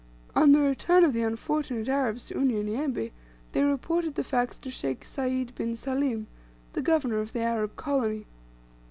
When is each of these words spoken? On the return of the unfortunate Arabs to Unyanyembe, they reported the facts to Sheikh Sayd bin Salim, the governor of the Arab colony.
On 0.35 0.51
the 0.51 0.61
return 0.61 1.03
of 1.03 1.13
the 1.13 1.21
unfortunate 1.21 1.87
Arabs 1.87 2.25
to 2.25 2.33
Unyanyembe, 2.33 3.11
they 3.51 3.61
reported 3.61 4.15
the 4.15 4.23
facts 4.23 4.57
to 4.57 4.71
Sheikh 4.71 5.05
Sayd 5.05 5.53
bin 5.53 5.75
Salim, 5.75 6.25
the 6.73 6.81
governor 6.81 7.19
of 7.19 7.33
the 7.33 7.41
Arab 7.41 7.75
colony. 7.75 8.25